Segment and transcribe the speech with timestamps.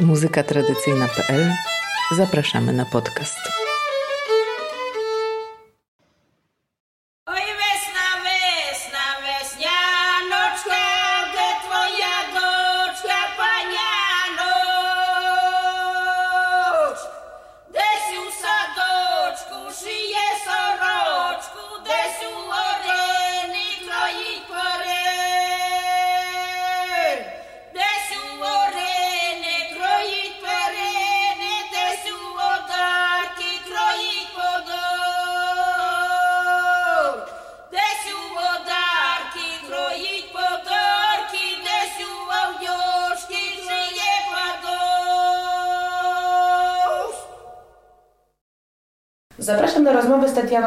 [0.00, 1.52] muzykatradycyjna.pl
[2.16, 3.65] zapraszamy na podcast.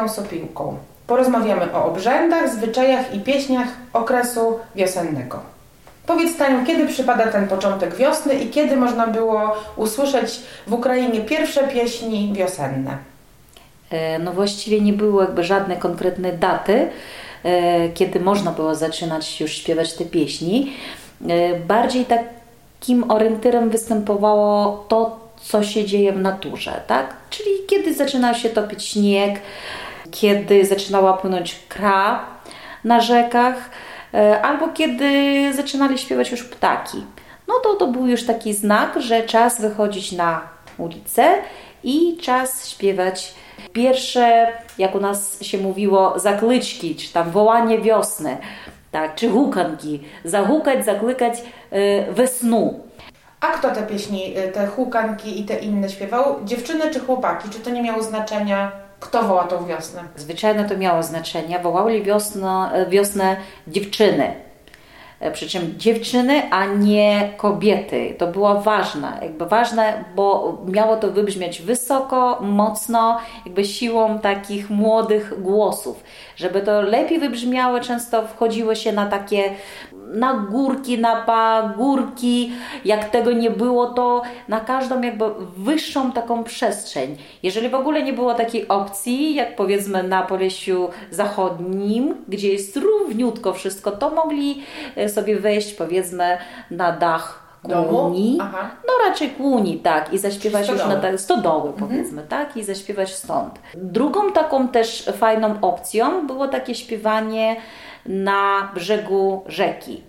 [0.00, 0.78] Tatianą Sopiłką.
[1.06, 5.40] Porozmawiamy o obrzędach, zwyczajach i pieśniach okresu wiosennego.
[6.06, 11.68] Powiedz Taniu, kiedy przypada ten początek wiosny i kiedy można było usłyszeć w Ukrainie pierwsze
[11.68, 12.96] pieśni wiosenne?
[13.90, 16.88] E, no właściwie nie było jakby żadnej konkretnej daty,
[17.44, 20.72] e, kiedy można było zaczynać już śpiewać te pieśni.
[21.28, 27.16] E, bardziej takim orientyrem występowało to, co się dzieje w naturze, tak?
[27.30, 29.40] Czyli kiedy zaczynał się topić śnieg,
[30.10, 32.24] kiedy zaczynała płynąć kra
[32.84, 33.70] na rzekach,
[34.14, 37.04] e, albo kiedy zaczynali śpiewać już ptaki.
[37.48, 40.40] No to to był już taki znak, że czas wychodzić na
[40.78, 41.34] ulicę
[41.84, 43.34] i czas śpiewać
[43.72, 48.36] pierwsze, jak u nas się mówiło, zaklyczki, czy tam wołanie wiosny,
[48.90, 51.34] tak, czy hukanki, zahukać, zaklykać
[51.70, 52.80] e, wesnu.
[53.40, 56.44] A kto te pieśni, y, te hukanki i te inne śpiewał?
[56.44, 57.48] Dziewczyny czy chłopaki?
[57.50, 58.72] Czy to nie miało znaczenia?
[59.00, 60.04] Kto woła tą wiosnę?
[60.16, 61.58] Zwyczajnie to miało znaczenie.
[61.58, 63.36] Wołali wiosnę, wiosnę
[63.68, 64.34] dziewczyny.
[65.20, 68.14] E, przy czym dziewczyny, a nie kobiety.
[68.18, 75.42] To było ważne, jakby ważne, bo miało to wybrzmieć wysoko, mocno, jakby siłą takich młodych
[75.42, 76.04] głosów.
[76.36, 79.50] Żeby to lepiej wybrzmiało, często wchodziło się na takie
[80.10, 82.52] na górki, na pagórki.
[82.84, 85.24] Jak tego nie było, to na każdą jakby
[85.56, 87.16] wyższą taką przestrzeń.
[87.42, 93.52] Jeżeli w ogóle nie było takiej opcji, jak powiedzmy na Polesiu Zachodnim, gdzie jest równiutko
[93.52, 94.62] wszystko, to mogli
[94.96, 96.38] e, sobie wejść powiedzmy
[96.70, 98.38] na dach kłuni,
[98.86, 101.88] no raczej kłuni, tak, i zaśpiewać już na te stodoły, mhm.
[101.88, 103.60] powiedzmy, tak, i zaśpiewać stąd.
[103.74, 107.56] Drugą taką też fajną opcją było takie śpiewanie
[108.06, 110.02] na brzegu rzeki.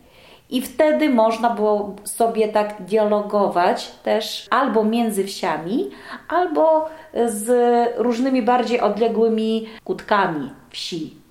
[0.49, 5.91] I wtedy można było sobie tak dialogować też albo między wsiami,
[6.27, 6.89] albo
[7.25, 7.47] z
[7.97, 11.21] różnymi bardziej odległymi kutkami wsi.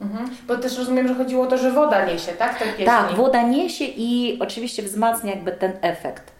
[0.00, 0.30] Mhm.
[0.46, 2.58] Bo też rozumiem, że chodziło o to, że woda niesie, tak?
[2.84, 6.32] Tak, woda niesie i oczywiście wzmacnia jakby ten efekt.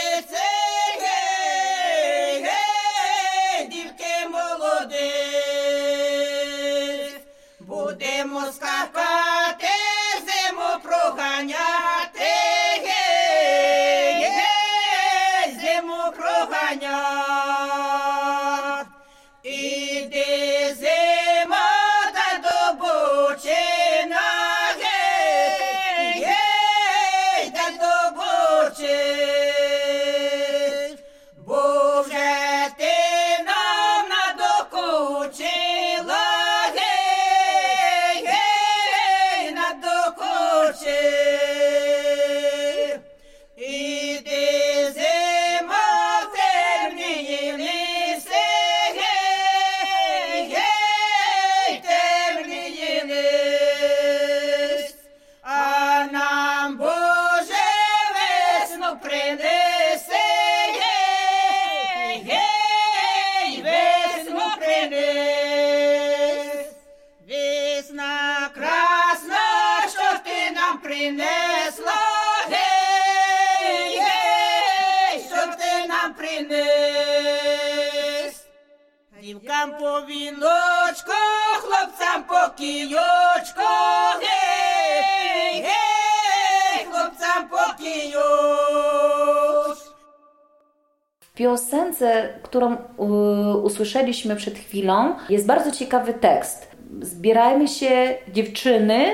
[94.37, 96.71] przed chwilą, jest bardzo ciekawy tekst.
[97.01, 99.07] Zbierajmy się, dziewczyny,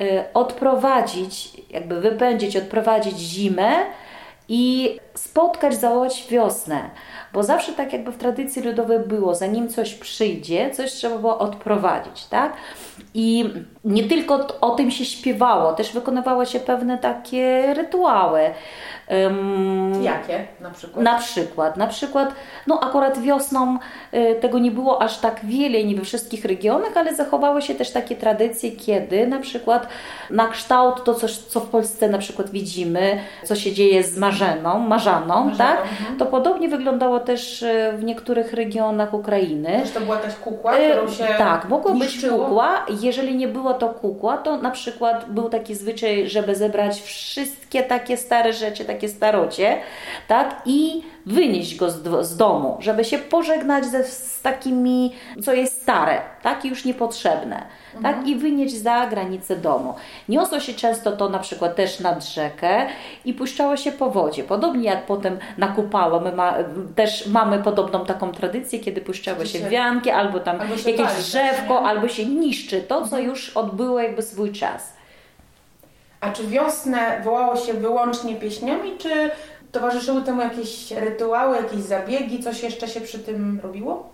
[0.00, 3.72] y, odprowadzić, jakby wypędzić, odprowadzić zimę
[4.48, 6.90] i spotkać, zawołać wiosnę.
[7.32, 12.24] Bo zawsze tak jakby w tradycji ludowej było, zanim coś przyjdzie, coś trzeba było odprowadzić,
[12.24, 12.52] tak?
[13.14, 13.50] I
[13.84, 18.40] nie tylko o tym się śpiewało, też wykonywało się pewne takie rytuały.
[19.10, 21.04] Um, Jakie na przykład?
[21.04, 22.34] Na przykład, na przykład,
[22.66, 23.78] no akurat wiosną
[24.14, 27.90] y, tego nie było aż tak wiele, nie we wszystkich regionach, ale zachowały się też
[27.90, 29.86] takie tradycje, kiedy na przykład
[30.30, 34.78] na kształt to, coś, co w Polsce na przykład widzimy, co się dzieje z marzeną,
[35.12, 35.80] marzaną, Marzeną, tak?
[35.80, 36.18] Mhm.
[36.18, 39.80] To podobnie wyglądało też y, w niektórych regionach Ukrainy.
[39.82, 42.86] Też to była jakaś kukła, którą y, się Tak, mogła być kukła.
[43.00, 48.16] Jeżeli nie było to kukła, to na przykład był taki zwyczaj, żeby zebrać wszystkie takie
[48.16, 49.76] stare rzeczy, takie starocie,
[50.28, 50.62] tak?
[50.66, 56.20] I wynieść go z, z domu, żeby się pożegnać ze, z takimi, co jest stare,
[56.42, 56.64] tak?
[56.64, 57.62] I już niepotrzebne,
[58.02, 58.16] tak?
[58.16, 58.26] Mhm.
[58.26, 59.94] I wynieść za granicę domu.
[60.28, 62.86] Niosło się często to na przykład też nad rzekę
[63.24, 64.44] i puszczało się po wodzie.
[64.44, 66.54] Podobnie jak potem na Kupalo, my ma,
[66.94, 71.74] też mamy podobną taką tradycję, kiedy puszczały się wianki, albo tam albo jakieś pali, drzewko,
[71.74, 73.24] tak, albo się niszczy to, co mhm.
[73.24, 74.98] już odbyło jakby swój czas.
[76.20, 79.30] A czy wiosnę wołało się wyłącznie pieśniami, czy
[79.72, 84.08] towarzyszyły temu jakieś rytuały, jakieś zabiegi, coś jeszcze się przy tym robiło?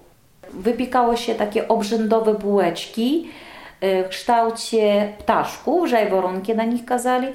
[0.53, 3.31] Wypiekało się takie obrzędowe bułeczki
[3.81, 7.29] e, w kształcie ptaszków, żajworonki na nich kazali.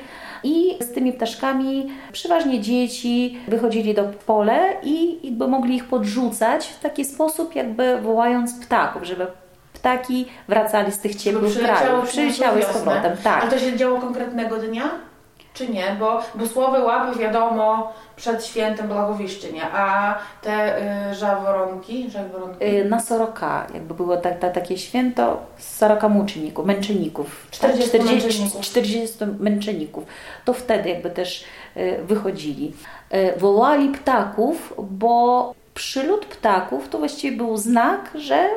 [0.44, 6.80] I z tymi ptaszkami przeważnie dzieci wychodzili do pole i jakby mogli ich podrzucać w
[6.80, 9.28] taki sposób, jakby wołając ptaków, żeby
[9.74, 13.18] ptaki wracali z tych ciepłych krajów, przyleciały z powrotem.
[13.24, 13.44] Tak.
[13.44, 15.09] A to się działo konkretnego dnia?
[15.54, 15.96] Czy nie?
[16.00, 20.82] Bo busłowe łapy wiadomo przed świętem Blagowiszczynia, a te
[21.12, 22.66] y, żaworonki, żaworonki?
[22.66, 27.48] Y, na Soroka, jakby było tak, tak, takie święto Soroka muczników, męczenników.
[27.52, 28.62] 40, 40 męczenników.
[28.62, 30.04] 40 męczenników.
[30.46, 31.44] To wtedy jakby też
[31.78, 32.74] y, wychodzili.
[33.14, 38.50] Y, wołali ptaków, bo przylot ptaków to właściwie był znak, że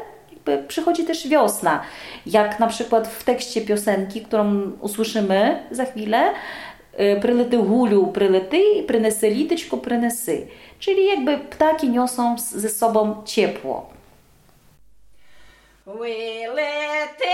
[0.68, 1.80] przychodzi też wiosna.
[2.26, 6.32] Jak na przykład w tekście piosenki, którą usłyszymy za chwilę,
[6.96, 10.46] Прилети гулю, прилети, принеси літочку, принеси.
[10.78, 13.90] Czyli jakby ptaki niosą ze sobą ciepło.
[15.86, 17.32] Wylety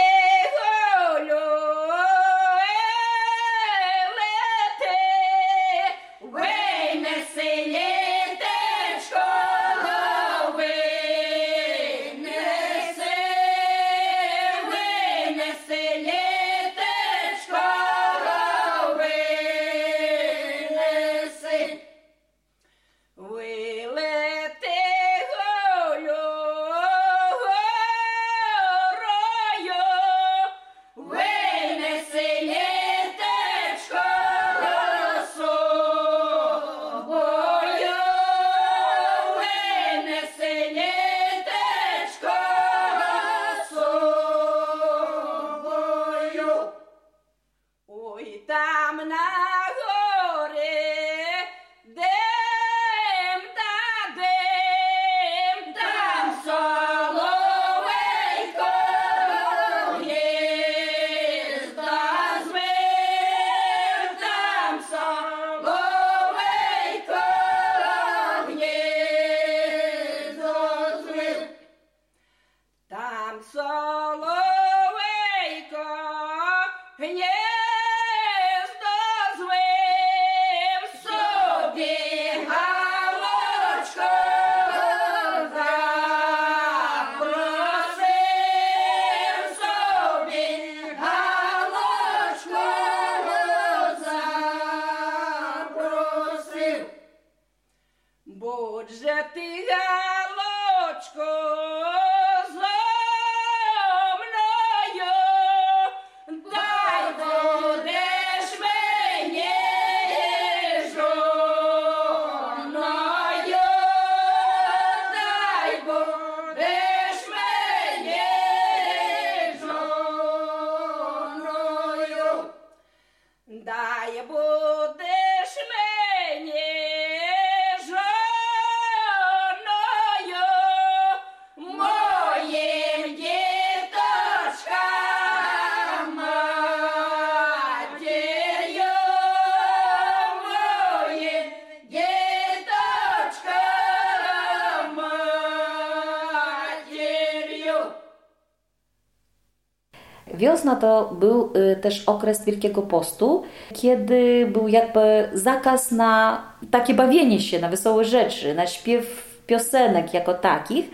[150.38, 153.42] Wiosna to był y, też okres Wielkiego Postu,
[153.74, 160.34] kiedy był jakby zakaz na takie bawienie się, na wesołe rzeczy, na śpiew piosenek jako
[160.34, 160.90] takich.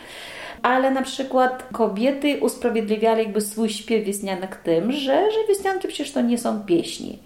[0.62, 6.20] Ale na przykład kobiety usprawiedliwiali jakby swój śpiew wieśnianek tym, że, że wieśnianki przecież to
[6.20, 7.18] nie są pieśni.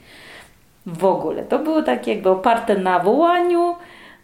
[0.87, 1.43] W ogóle.
[1.43, 3.77] To było takie jakby oparte na wołaniu,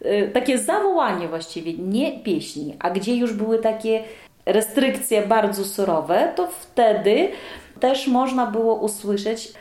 [0.05, 2.75] y, takie zawołanie właściwie, nie pieśni.
[2.79, 4.03] A gdzie już były takie
[4.45, 7.29] restrykcje bardzo surowe, to wtedy
[7.79, 9.53] też można było usłyszeć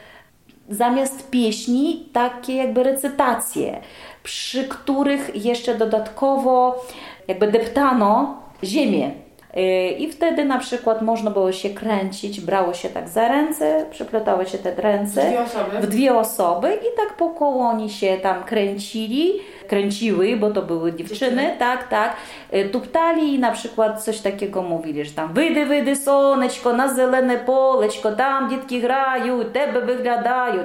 [0.68, 3.80] zamiast pieśni takie jakby recytacje,
[4.22, 6.84] przy których jeszcze dodatkowo
[7.28, 9.23] jakby deptano ziemię.
[9.56, 14.46] Y, I wtedy na przykład można było się kręcić, brało się tak za ręce, przypletały
[14.46, 15.80] się te ręce Dwie osoby.
[15.80, 19.32] w dwie osoby i tak po koło oni się tam kręcili,
[19.68, 21.56] kręciły, bo to były dziewczyny, Dziewczyny.
[21.58, 22.16] tak, tak,
[22.54, 27.36] y, tuptali i na przykład coś takiego mówili, że tam wyjdy, wyjdy soneczko na zielone
[27.38, 30.62] poleczko, tam dzietki grają, tebe wyglądają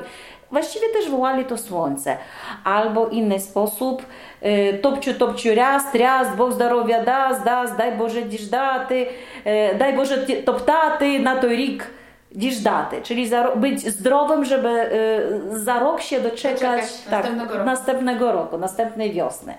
[0.52, 2.18] właściwie też wołali to słońce.
[2.64, 4.06] Albo inny sposób,
[4.46, 9.06] y, topciu, topciu, riast, riast, Bóg zdrowia das, das, daj Boże dziżdaty,
[9.74, 11.84] y, daj Boże toptaty na to rok
[12.32, 14.70] dziżdaty, czyli za, być zdrowym, żeby
[15.54, 17.66] y, za rok się doczekać, doczekać tak, następnego, roku.
[17.66, 19.54] następnego roku, następnej wiosny.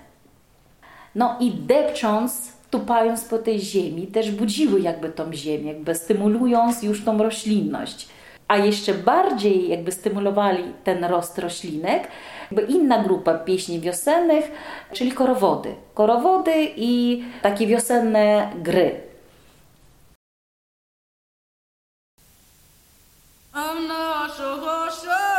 [1.15, 7.05] No i depcząc, tupając po tej ziemi, też budziły jakby tą ziemię, jakby stymulując już
[7.05, 8.09] tą roślinność
[8.51, 12.09] a jeszcze bardziej jakby stymulowali ten rost roślinek,
[12.51, 14.51] jakby inna grupa pieśni wiosennych,
[14.93, 15.75] czyli korowody.
[15.95, 19.01] Korowody i takie wiosenne gry.
[23.55, 25.30] I'm not sure.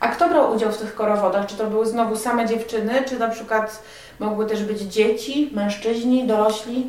[0.00, 1.46] A kto brał udział w tych korowodach?
[1.46, 3.82] Czy to były znowu same dziewczyny, czy na przykład
[4.18, 6.86] mogły też być dzieci, mężczyźni, dorośli?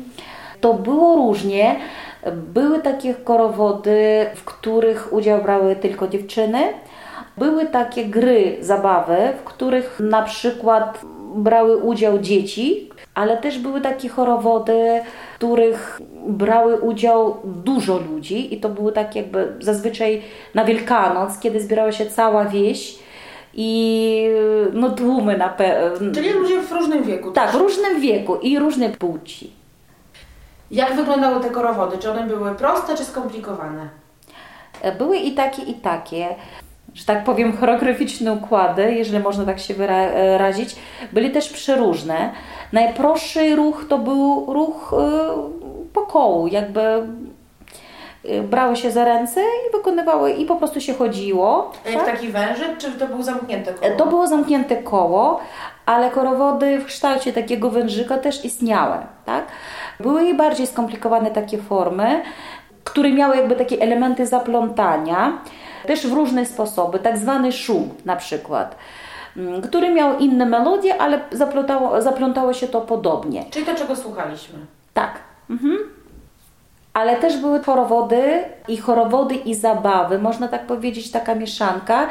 [0.60, 1.76] To było różnie.
[2.32, 6.58] Były takie korowody, w których udział brały tylko dziewczyny.
[7.40, 11.00] Były takie gry, zabawy, w których na przykład
[11.34, 15.00] brały udział dzieci, ale też były takie chorowody,
[15.32, 20.22] w których brały udział dużo ludzi i to były takie jakby zazwyczaj
[20.54, 22.98] na Wielkanoc, kiedy zbierała się cała wieś
[23.54, 24.30] i
[24.72, 26.12] no tłumy na pewno.
[26.14, 27.32] Czyli ludzie w różnym wieku.
[27.32, 27.56] Tak, też.
[27.56, 29.52] w różnym wieku i różnej płci.
[30.70, 31.98] Jak wyglądały te korowody?
[31.98, 33.88] Czy one były proste, czy skomplikowane?
[34.98, 36.34] Były i takie, i takie,
[36.94, 40.76] że tak powiem, choreograficzne układy, jeżeli można tak się wyrazić,
[41.12, 42.30] byli też przeróżne.
[42.72, 46.80] Najprostszy ruch to był ruch y, po kołu, jakby
[48.24, 51.72] y, brały się za ręce i wykonywały, i po prostu się chodziło.
[51.86, 53.88] A Jak taki wężyk, czy to był zamknięte koło?
[53.88, 53.96] Tak.
[53.96, 55.40] To było zamknięte koło,
[55.86, 58.96] ale korowody w kształcie takiego wężyka też istniały.
[59.26, 59.44] Tak?
[60.00, 62.22] Były i bardziej skomplikowane takie formy,
[62.84, 65.38] które miały jakby takie elementy zaplątania,
[65.86, 68.76] też w różne sposoby, tak zwany szum na przykład,
[69.36, 73.44] mm, który miał inne melodie, ale zaplątało, zaplątało się to podobnie.
[73.50, 74.58] Czyli to, czego słuchaliśmy.
[74.94, 75.18] Tak.
[75.50, 75.78] Mhm.
[76.92, 82.08] Ale też były chorowody i chorowody i zabawy, można tak powiedzieć, taka mieszanka,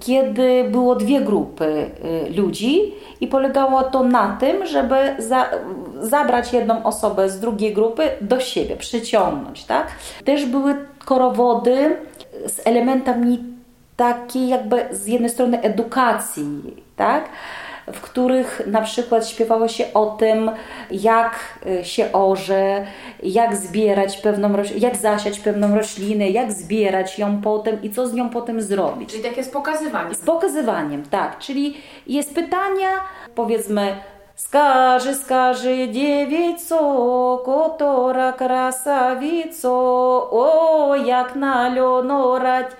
[0.00, 5.50] kiedy było dwie grupy y, ludzi i polegało to na tym, żeby za,
[6.00, 9.86] zabrać jedną osobę z drugiej grupy do siebie, przyciągnąć, tak?
[10.24, 11.96] Też były korowody
[12.46, 13.38] z elementami
[13.96, 17.28] takiej jakby z jednej strony edukacji, tak?
[17.93, 20.51] w których na przykład śpiewało się o tym,
[20.91, 21.39] jak
[21.81, 22.85] y, się orze,
[23.23, 28.13] jak zbierać pewną, roś- jak zasiać pewną roślinę, jak zbierać ją potem i co z
[28.13, 29.09] nią potem zrobić.
[29.09, 30.15] Czyli takie jest pokazywanie.
[30.15, 31.39] Z pokazywaniem, tak.
[31.39, 32.89] Czyli jest pytania,
[33.35, 33.95] powiedzmy,
[34.39, 42.71] Скажи, скажи, девицо, котора красавицо, о, як на льоно рать,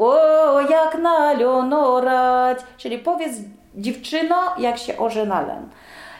[0.00, 2.58] o, jak na liono rać.
[2.76, 3.32] Czyli powiedz
[3.74, 5.68] dziewczyno, jak się orze na len.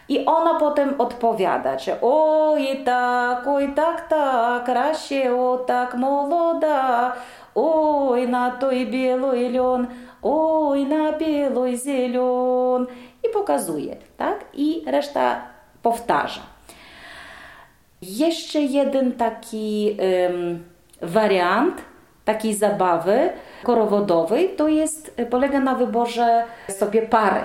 [0.09, 7.13] I ona potem odpowiada, że oj tak, oj tak, tak, rasie o tak młoda,
[7.55, 9.87] oj na той bieloj lion,
[10.23, 12.87] oj na bieloj zielon.
[13.25, 14.45] I pokazuje, tak?
[14.55, 15.41] I reszta
[15.83, 16.41] powtarza.
[18.03, 19.97] Jeszcze jeden taki
[20.31, 20.65] ym,
[21.03, 21.83] wariant
[22.25, 23.31] takiej zabawy
[23.63, 27.41] korowodowej to jest, polega na wyborze sobie pary.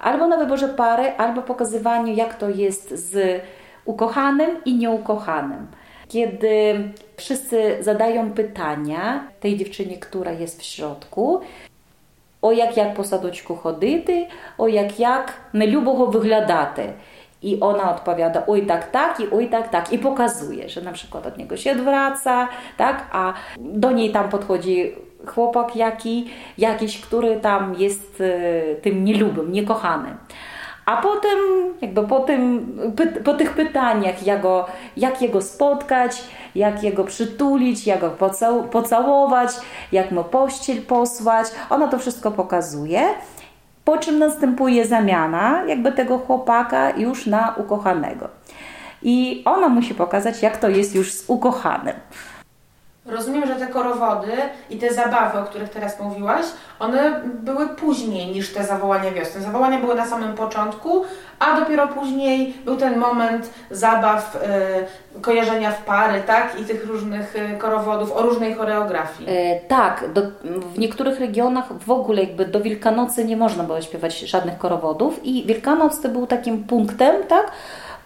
[0.00, 3.42] Albo na wyborze pary, albo pokazywaniu jak to jest z
[3.84, 5.66] ukochanym i nieukochanym.
[6.08, 11.40] Kiedy wszyscy zadają pytania tej dziewczynie, która jest w środku,
[12.42, 16.92] о як як по садочку ходити, о як як нелюбого виглядати.
[17.42, 19.92] I ona odpowiada, oj tak, tak i oj tak, tak.
[19.92, 24.94] I pokazuje, że na przykład od niego się odwraca, tak, a do niej tam podchodzi
[25.27, 30.17] chłopak jaki, jakiś, który tam jest y, tym nielubym, niekochanym.
[30.85, 31.39] A potem,
[31.81, 32.73] jakby po, tym,
[33.23, 34.65] po tych pytaniach, jak, go,
[34.97, 36.23] jak jego spotkać,
[36.55, 39.49] jak jego przytulić, jak go pocał, pocałować,
[39.91, 43.01] jak mu pościel posłać, ona to wszystko pokazuje.
[43.85, 48.29] Po czym następuje zamiana jakby tego chłopaka już na ukochanego.
[49.01, 51.95] I ona musi pokazać, jak to jest już z ukochanym.
[53.05, 54.31] Rozumiem, że te korowody
[54.69, 56.45] i te zabawy, o których teraz mówiłaś,
[56.79, 59.41] one były później niż te zawołania wiosny.
[59.41, 61.05] Zawołania były na samym początku,
[61.39, 64.35] a dopiero później był ten moment zabaw,
[65.15, 66.59] y, kojarzenia w pary, tak?
[66.59, 69.29] I tych różnych y, korowodów o różnej choreografii.
[69.29, 70.21] E, tak, do,
[70.73, 75.45] w niektórych regionach w ogóle jakby do Wielkanocy nie można było śpiewać żadnych korowodów i
[75.45, 77.51] Wielkanoc to był takim punktem, tak,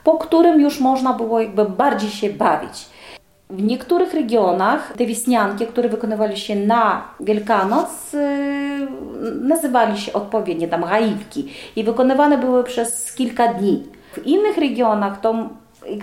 [0.04, 2.97] po którym już można było jakby bardziej się bawić.
[3.50, 8.20] W niektórych regionach te wieśnianki, które wykonywali się na Wielkanoc, yy,
[9.42, 13.84] nazywali się odpowiednio tam chaiwki i wykonywane były przez kilka dni.
[14.14, 15.50] W innych regionach to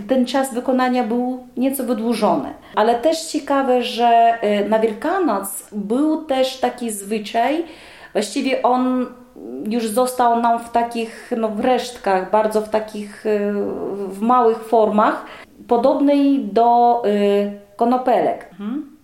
[0.08, 2.54] ten czas wykonania był nieco wydłużony.
[2.74, 7.64] Ale też ciekawe, że y, na Wielkanoc był też taki zwyczaj,
[8.12, 9.06] właściwie on
[9.68, 13.52] już został nam w takich no, w resztkach, bardzo w takich y,
[14.08, 15.26] w małych formach,
[15.68, 18.48] podobnej do y, konopelek.
[18.50, 18.94] Mhm.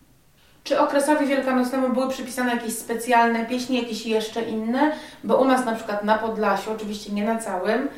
[0.64, 4.92] Czy okresowi wielkanocnemu były przypisane jakieś specjalne pieśni, jakieś jeszcze inne?
[5.24, 7.88] Bo u nas na przykład na Podlasiu, oczywiście nie na całym,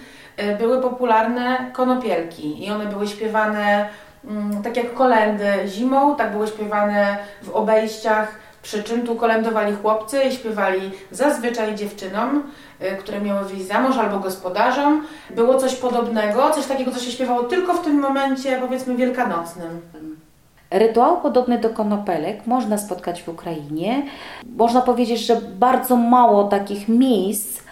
[0.40, 3.88] y, były popularne konopielki i one były śpiewane
[4.24, 10.22] mm, tak jak kolendy zimą, tak były śpiewane w obejściach, przy czym tu kolędowali chłopcy
[10.22, 12.42] i śpiewali zazwyczaj dziewczynom,
[12.82, 15.06] y, które miały wyjść za mąż albo gospodarzom.
[15.30, 19.80] Było coś podobnego, coś takiego, co się śpiewało tylko w tym momencie, powiedzmy, wielkanocnym.
[20.70, 24.02] Rytuał podobny do konopelek można spotkać w Ukrainie.
[24.56, 27.62] Można powiedzieć, że bardzo mało takich miejsc,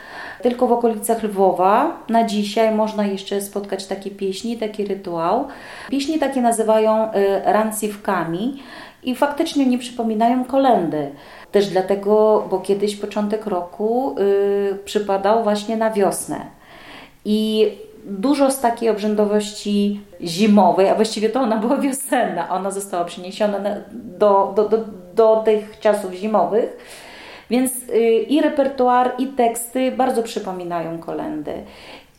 [0.43, 5.49] tylko w okolicach Lwowa na dzisiaj można jeszcze spotkać takie pieśni, taki rytuał.
[5.91, 8.63] Pieśni takie nazywają y, rancivkami
[9.03, 11.11] i faktycznie nie przypominają kolendy.
[11.53, 16.41] Też dlatego, bo kiedyś początek roku y, przypadał właśnie na wiosnę.
[17.25, 17.69] I
[18.05, 23.77] dużo z takiej obrzędowości zimowej, a właściwie to ona była wiosenna, ona została przeniesiona na,
[23.93, 24.85] do, do, do,
[25.15, 26.77] do tych czasów zimowych.
[27.51, 31.53] Więc y, i repertuar, i teksty bardzo przypominają kolendy.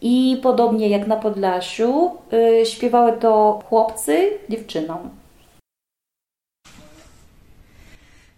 [0.01, 5.20] I podobnie jak na Podlasiu, y, śpiewały to chłopcy dziewczynom.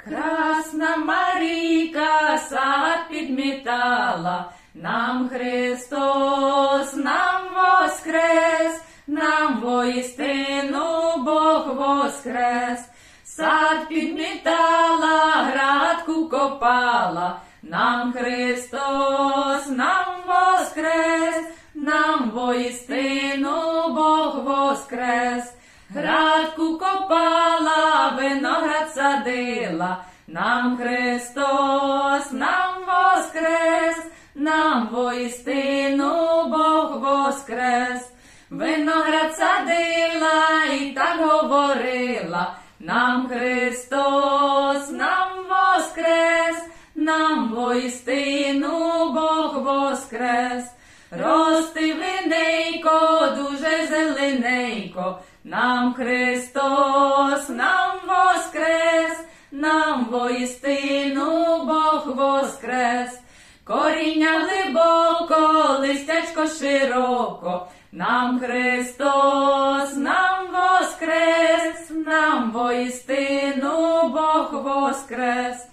[0.10, 12.80] Красна Марійка сад підмітала, нам Христос, нам воскрес, нам воістину Бог воскрес,
[13.24, 25.54] сад підмітала, градку копала, нам Христос, нам воскрес, нам воістину Бог воскрес.
[25.94, 33.98] Градку копала, виноград садила, нам Христос, нам воскрес,
[34.36, 38.10] нам воістину Бог воскрес.
[38.50, 46.58] Виноград садила і так говорила, нам Христос, нам воскрес,
[46.96, 50.64] нам воістину Бог воскрес.
[51.12, 59.19] Рости винейко, дуже зеленейко, нам Христос, нам воскрес,
[59.53, 63.19] нам воістину Бог воскрес.
[63.65, 75.67] Коріння глибоко, листячко широко, нам Христос, нам воскрес, нам воістину Бог воскрес.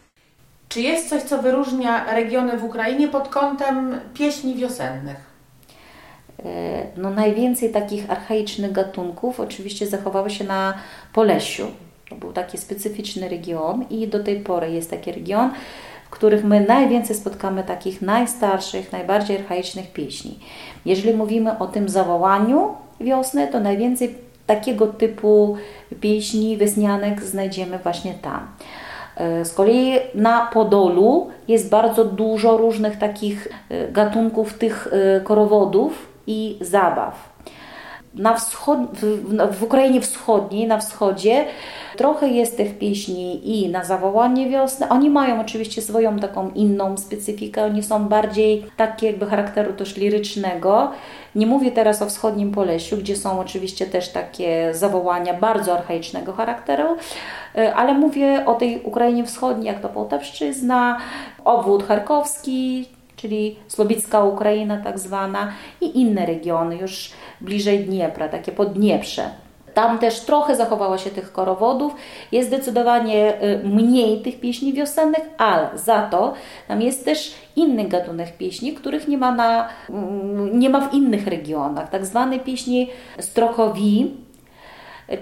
[0.67, 5.28] Czy jest coś, co wyróżnia regiony w Ukrainie pod kątem pieśni wiosennych?
[6.44, 10.74] E, No, najwięcej takich archaicznych gatunków oczywiście zachowało się na
[11.12, 11.66] Polesiu.
[12.10, 15.50] To był taki specyficzny region i do tej pory jest taki region,
[16.06, 20.38] w których my najwięcej spotkamy takich najstarszych, najbardziej archaicznych pieśni.
[20.84, 24.14] Jeżeli mówimy o tym zawołaniu wiosny, to najwięcej
[24.46, 25.56] takiego typu
[26.00, 28.46] pieśni wesnianek znajdziemy właśnie tam.
[29.16, 34.88] E, Z kolei na Podolu jest bardzo dużo różnych takich e, gatunków tych
[35.24, 37.30] korowodów i zabaw.
[38.14, 38.78] Na wschod...
[39.52, 41.44] w, Ukrainie Wschodniej, na wschodzie,
[41.96, 44.88] trochę jest tych pieśni i na zawołanie wiosny.
[44.88, 50.90] Oni mają oczywiście swoją taką inną specyfikę, oni są bardziej takie jakby charakteru też lirycznego.
[51.34, 56.96] Nie mówię teraz o wschodnim Polesiu, gdzie są oczywiście też takie zawołania bardzo archaicznego charakteru,
[57.58, 60.98] e, ale mówię o tej Ukrainie Wschodniej, jak to Połtawszczyzna,
[61.44, 62.88] obwód charkowski,
[63.20, 69.30] czyli Slobicka Ukraina tak zwana i inne regiony, już bliżej Dniepra, takie Poddnieprze.
[69.74, 71.94] Tam też trochę zachowało się tych korowodów,
[72.32, 76.34] jest zdecydowanie y, mniej tych pieśni wiosennych, ale za to
[76.68, 81.26] tam jest też inny gatunek pieśni, których nie ma, na, mm, nie ma w innych
[81.26, 84.14] regionach, tak zwane pieśni strokowi,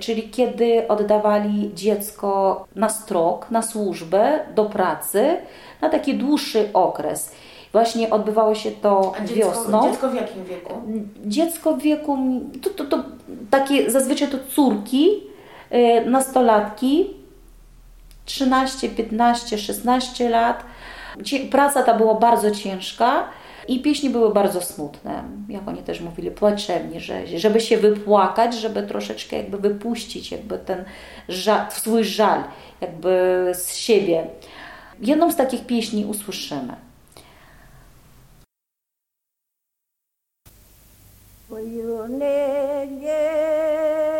[0.00, 5.36] czyli kiedy oddawali dziecko na strok, na służbę, do pracy,
[5.80, 7.32] na taki dłuższy okres.
[7.72, 9.90] Właśnie odbywało się to A dziecko, wiosną.
[9.90, 10.74] dziecko w jakim wieku?
[11.26, 12.18] Dziecko w wieku,
[12.62, 13.04] to, to, to
[13.50, 15.08] takie zazwyczaj to córki,
[15.72, 17.10] y, nastolatki,
[18.24, 20.64] 13, 15, 16 lat.
[21.50, 23.24] Praca ta była bardzo ciężka
[23.68, 28.82] i pieśni były bardzo smutne, jak oni też mówili, płaczewni, że, żeby się wypłakać, żeby
[28.82, 30.84] troszeczkę jakby wypuścić jakby ten
[31.28, 32.44] żal, swój żal
[32.80, 33.08] jakby
[33.54, 34.26] z siebie.
[35.00, 36.87] Jedną z takich pieśni usłyszymy.
[41.48, 44.17] for you name, yeah.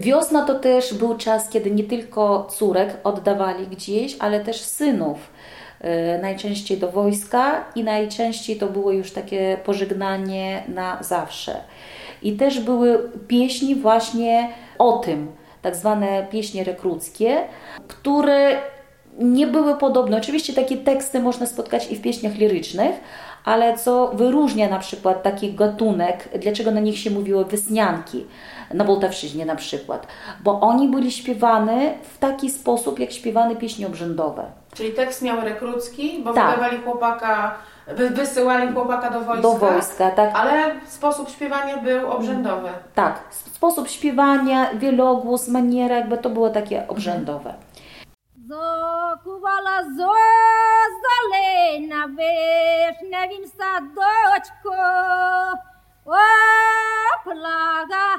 [0.00, 5.18] Wiosna to też był czas, kiedy nie tylko córek oddawali gdzieś, ale też synów.
[5.80, 11.56] E, Najczęściej do wojska i najczęściej to było już takie pożegnanie na zawsze.
[12.22, 15.32] I też były pieśni właśnie o tym,
[15.62, 17.38] tak zwane pieśnie rekruckie,
[17.88, 18.56] które
[19.18, 20.16] nie były podobne.
[20.16, 22.94] Oczywiście takie teksty można spotkać i w pieśniach lirycznych,
[23.48, 28.26] ale co wyróżnia na przykład taki gatunek, dlaczego na nich się mówiło wysnianki,
[28.74, 30.06] na Boltawszczyźnie na przykład,
[30.44, 34.44] bo oni byli śpiewane w taki sposób, jak śpiewane pieśni obrzędowe.
[34.74, 36.50] Czyli tekst miał rekrucki, bo Tak.
[36.50, 37.54] wydawali chłopaka,
[37.86, 39.42] wy, wysyłali chłopaka do wojska.
[39.42, 40.30] Do wojska, tak.
[40.34, 42.68] Ale sposób śpiewania był obrzędowy.
[42.94, 47.54] Tak, sposób śpiewania, wielogłos, maniera, jakby to było takie obrzędowe.
[48.49, 54.75] Закувала зозали на вишневім садочку.
[56.05, 56.15] О,
[57.23, 58.17] плага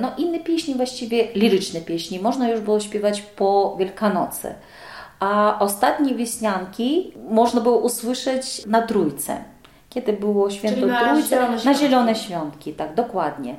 [0.00, 4.54] No inne pieśni, właściwie liryczne pieśni, można już było śpiewać po Wielkanocy.
[5.20, 9.44] A ostatnie wieśnianki można było usłyszeć na Trójce.
[9.90, 11.80] Kiedy było święto Czyli na Trójce, Zielone na Świątki.
[11.80, 13.56] Zielone Świątki, tak, dokładnie.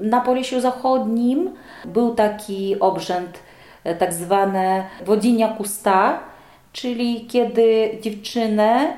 [0.00, 1.50] Na Polesiu Zachodnim
[1.84, 3.38] był taki obrzęd,
[3.84, 6.20] e, tak zwane wodzinia kusta,
[6.72, 8.96] czyli kiedy dziewczynę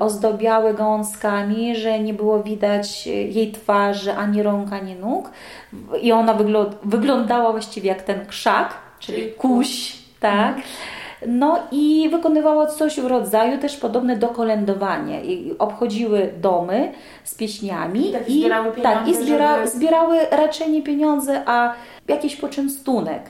[0.00, 5.30] ozdobiały gałązkami, że nie było widać y, jej twarzy, ani rąk, ani nóg.
[6.02, 10.56] I ona wyglą- wyglądała właściwie jak ten krzak, czyli kuś, tak.
[11.26, 15.20] No i wykonywała coś w rodzaju też podobne do kolędowania.
[15.20, 16.92] I obchodziły domy
[17.24, 18.10] z pieśniami.
[18.10, 21.72] I tak zbierały tak, i zbiera, żeby- zbierały raczej nie pieniądze, a
[22.08, 23.22] jakiś poczęstunek.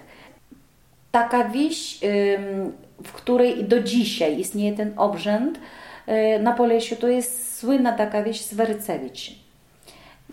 [1.11, 1.99] Taka wieś,
[3.05, 5.61] w której do dzisiaj istnieje ten obrzęd y,
[6.41, 9.31] na Polesiu, to jest słynna taka wieś Swerycewicz,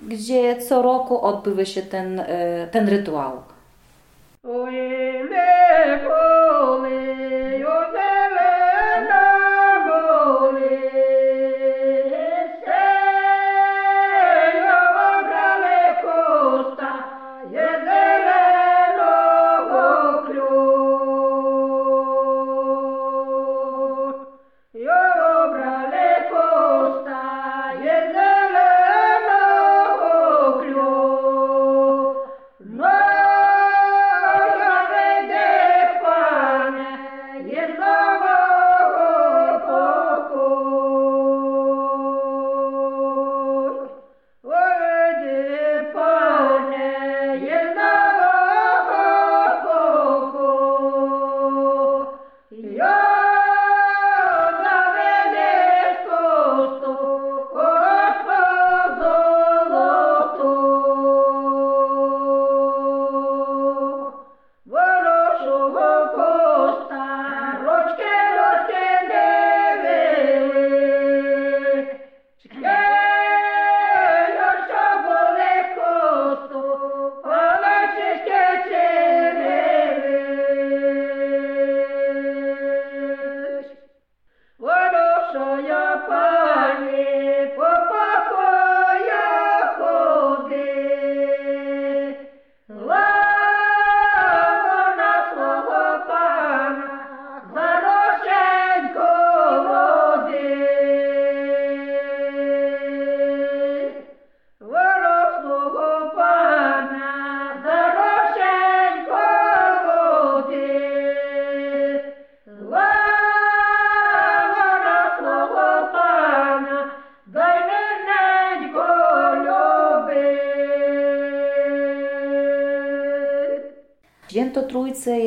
[0.01, 3.31] gdzie co roku odbywa się ten, y, ten rytuał.
[6.03, 6.79] No,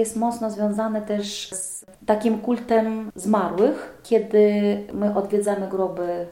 [0.02, 4.42] jest mocno związane też z takim kultem zmarłych, kiedy
[4.92, 6.26] my odwiedzamy groby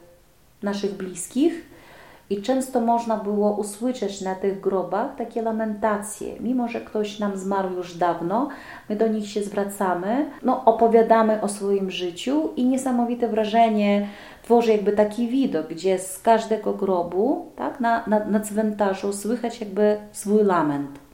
[0.63, 1.71] naszych bliskich
[2.31, 6.41] i często można było usłyszeć na tych grobach takie lamentacje.
[6.41, 8.49] Mimo, że ktoś nam zmarł już dawno,
[8.89, 14.09] my do nich się zwracamy, no, opowiadamy o swoim życiu i niesamowite wrażenie
[14.43, 19.97] tworzy jakby taki widok, gdzie z każdego grobu tak, na, na, na cmentarzu słychać jakby
[20.13, 21.10] swój lament.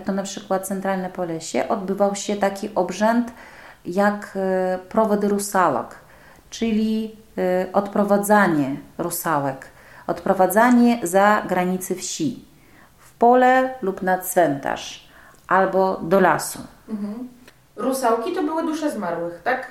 [0.00, 3.32] Jak to na przykład Centralne Polesie, odbywał się taki obrzęd
[3.84, 5.94] jak e, prowody rusalok,
[6.50, 9.66] czyli e, odprowadzanie rusałek,
[10.06, 12.44] odprowadzanie za granice wsi,
[12.98, 15.08] w pole lub na cmentarz,
[15.48, 16.58] albo do lasu.
[17.76, 19.66] Rusałki to były dusze zmarłych, tak?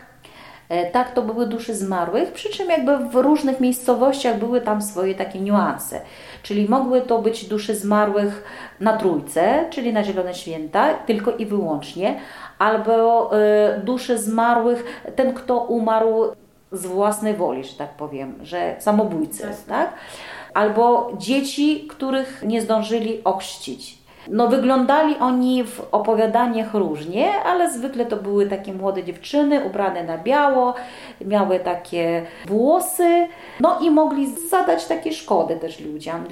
[0.69, 5.15] E, Tak, to były dusze zmarłych, przy czym jakby w różnych miejscowościach były tam swoje
[5.15, 6.01] takie niuanse.
[6.43, 8.43] Czyli mogły to być dusze zmarłych
[8.79, 12.19] na Trójce, czyli na Zielone Święta, tylko i wyłącznie,
[12.59, 16.25] albo e, dusze zmarłych, ten kto umarł
[16.71, 19.73] z własnej woli, że tak powiem, że samobójcy, Jasne.
[19.73, 19.93] tak?
[20.53, 23.98] Albo dzieci, których nie zdążyli ochrzcić.
[24.29, 30.17] No, wyglądali oni w opowiadaniach różnie, ale zwykle to były takie młode dziewczyny ubrane na
[30.17, 30.73] biało,
[31.21, 33.27] miały takie włosy,
[33.59, 36.23] no i mogli zadać takie szkody też ludziom.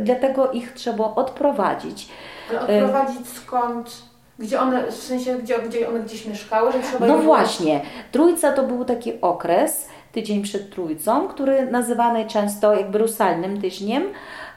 [0.00, 2.08] Dlatego, ich trzeba odprowadzić.
[2.50, 4.02] Ale odprowadzić skąd?
[4.38, 6.72] Gdzie one, w sensie, gdzie, gdzie one gdzieś mieszkały?
[6.72, 7.80] Że trzeba No właśnie,
[8.12, 14.02] Trójca to był taki okres, tydzień przed Trójcą, który nazywany często jakby rusalnym tygodniem.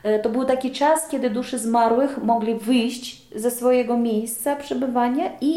[0.03, 5.55] E, To był taki czas, kiedy dusze zmarłych mogli wyjść ze swojego miejsca przebywania i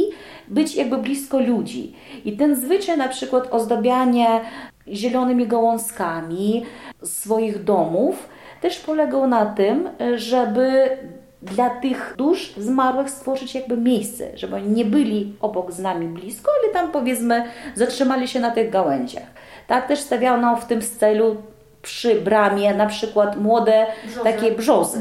[0.49, 1.97] być jakby blisko ludzi.
[2.25, 4.41] I ten zwyczaj na przykład ozdabiania
[4.89, 6.65] zielonymi gałązkami
[7.03, 8.29] swoich domów
[8.61, 10.97] też polegał na tym, żeby
[11.43, 16.51] dla tych dusz zmarłych stworzyć jakby miejsce, żeby oni nie byli obok z nami blisko,
[16.63, 19.27] ale tam powiedzmy zatrzymali się na tych gałęziach.
[19.67, 21.37] Tak też stawiano w tym celu
[21.83, 24.21] przy bramie na przykład młode Brzozy.
[24.25, 24.99] takie brzozy.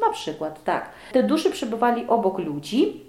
[0.00, 0.88] Na przykład, tak.
[1.12, 3.00] Te dusze przebywali obok ludzi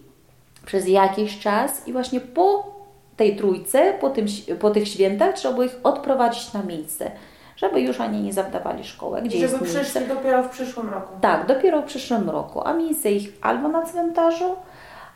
[0.66, 2.80] przez jakiś czas i właśnie po
[3.18, 4.26] tej trójce, po, tym,
[4.60, 7.12] po tych świętach trzeba było ich odprowadzić na miejsce,
[7.56, 9.80] żeby już oni nie zawdawali szkołę, gdzie Żeby jest miejsce.
[9.82, 11.14] przyszli dopiero w przyszłym roku.
[11.22, 14.56] Tak, dopiero w przyszłym roku, a miejsce ich albo na cmentarzu,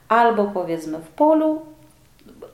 [0.10, 1.62] albo powiedzmy w polu,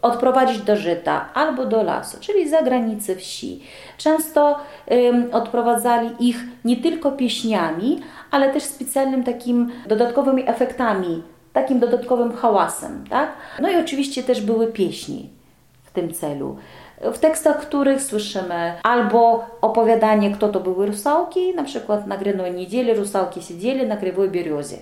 [0.02, 3.62] odprowadzić do żyta, albo do lasu, czyli za granicę wsi.
[3.98, 4.58] Często
[4.92, 8.00] ym, odprowadzali ich nie tylko pieśniami,
[8.30, 11.22] ale też specjalnym takim dodatkowymi efektami,
[11.52, 13.32] takim dodatkowym hałasem, tak?
[13.60, 15.30] No i oczywiście też były pieśni
[15.84, 16.56] w tym celu.
[17.00, 22.94] W tekstach których słyszymy albo opowiadanie, kto to były rusałki, na przykład na Gryной niedzieli
[22.94, 24.76] rusałki siedzieli na Kривой Березе,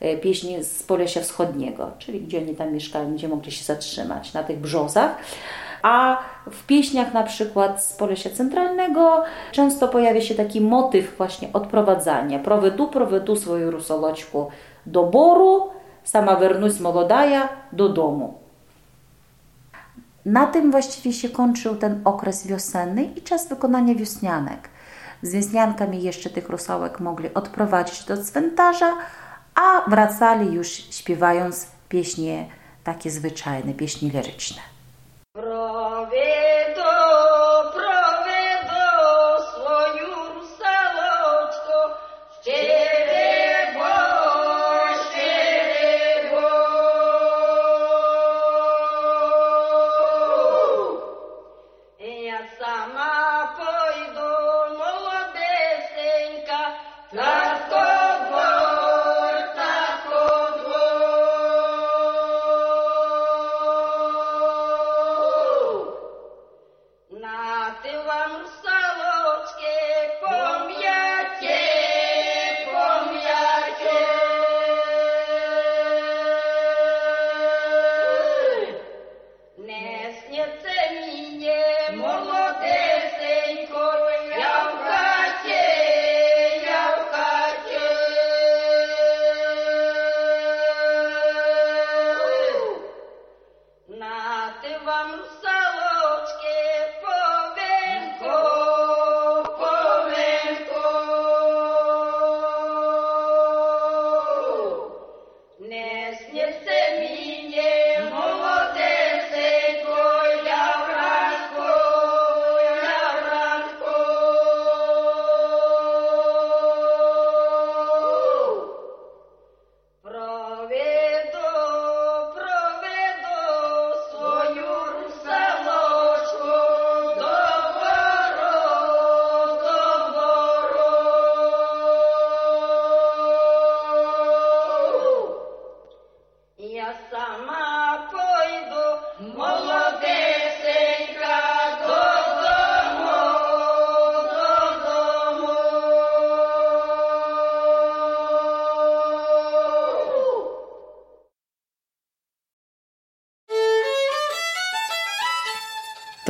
[0.00, 4.42] E, pieśń z Polesia Wschodniego, czyli gdzie oni tam mieszkali, gdzie mogli się zatrzymać, na
[4.42, 5.16] tych brzozach.
[5.82, 6.18] A
[6.50, 9.22] w pieśniach na przykład z Polesia Centralnego
[9.52, 12.38] często pojawia się taki motyw właśnie odprowadzania.
[12.38, 14.48] Prowedu, prowedu swoją rusoloćku
[14.86, 15.70] do boru,
[16.04, 18.34] sama wernuś molodaja do domu.
[20.24, 24.68] Na tym właściwie się kończył ten okres wiosenny i czas wykonania wiosnianek.
[25.22, 28.96] Z wiosniankami jeszcze tych rusałek mogli odprowadzić do cmentarza,
[29.54, 32.46] a wracali już śpiewając pieśnie
[32.84, 34.73] takie zwyczajne, pieśni liryczne.
[94.36, 97.33] Até vamos a outro que.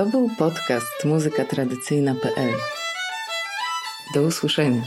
[0.04, 2.52] To był podcast muzykatradycyjna.pl.
[4.14, 4.82] Do usłyszenia.